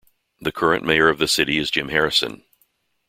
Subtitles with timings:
[0.39, 2.43] The current mayor of the city is Jim Harrison.